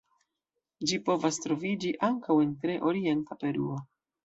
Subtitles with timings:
[0.91, 3.81] Ĝi povas troviĝi ankaŭ en tre orienta Peruo.